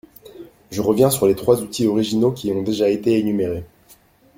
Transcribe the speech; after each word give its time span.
Je 0.71 0.81
reviens 0.81 1.11
sur 1.11 1.27
les 1.27 1.35
trois 1.35 1.61
outils 1.61 1.85
originaux 1.85 2.31
qui 2.31 2.51
ont 2.51 2.63
déjà 2.63 2.89
été 2.89 3.19
énumérés. 3.19 3.65